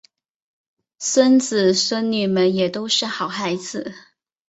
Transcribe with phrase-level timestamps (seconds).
[0.97, 3.93] 孙子孙女们也都是好孩子